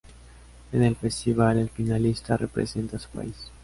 [0.71, 3.51] En el festival, el finalista representa a su país.